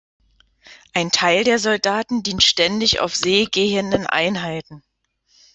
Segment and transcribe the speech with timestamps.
[0.95, 4.81] Ein Teil der Soldaten dient ständig auf seegehenden Einheiten.